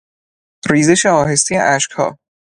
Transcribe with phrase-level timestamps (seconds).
[0.69, 2.17] ریزش آهستهی اشکها